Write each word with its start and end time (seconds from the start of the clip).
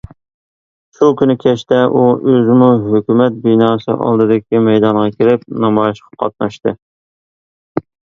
شۇ 0.99 1.07
كۈنى 1.17 1.33
كەچتە 1.41 1.77
ئۇ 1.97 2.05
ئۆزىمۇ 2.31 2.69
ھۆكۈمەت 2.85 3.37
بىناسى 3.43 3.97
ئالدىدىكى 4.05 4.61
مەيدانغا 4.69 5.03
كېلىپ 5.19 5.45
نامايىشقا 5.65 6.11
قاتناشتى. 6.25 6.75